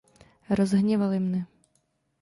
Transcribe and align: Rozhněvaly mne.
Rozhněvaly 0.49 1.19
mne. 1.19 1.45